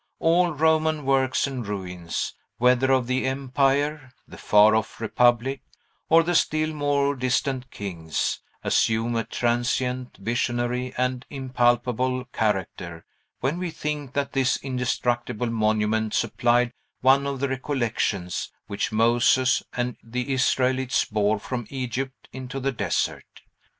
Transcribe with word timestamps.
All 0.17 0.51
Roman 0.53 1.05
works 1.05 1.45
and 1.45 1.63
ruins 1.63 2.33
(whether 2.57 2.91
of 2.91 3.05
the 3.05 3.27
empire, 3.27 4.11
the 4.27 4.35
far 4.39 4.75
off 4.75 4.99
republic, 4.99 5.61
or 6.09 6.23
the 6.23 6.33
still 6.33 6.73
more 6.73 7.15
distant 7.15 7.69
kings) 7.69 8.39
assume 8.63 9.15
a 9.15 9.23
transient, 9.23 10.17
visionary, 10.19 10.91
and 10.97 11.23
impalpable 11.29 12.25
character 12.33 13.05
when 13.41 13.59
we 13.59 13.69
think 13.69 14.13
that 14.13 14.33
this 14.33 14.57
indestructible 14.63 15.51
monument 15.51 16.15
supplied 16.15 16.73
one 17.01 17.27
of 17.27 17.39
the 17.39 17.47
recollections 17.49 18.51
which 18.65 18.91
Moses 18.91 19.61
and 19.71 19.97
the 20.03 20.33
Israelites 20.33 21.05
bore 21.05 21.37
from 21.37 21.67
Egypt 21.69 22.27
into 22.33 22.59
the 22.59 22.71
desert. 22.71 23.41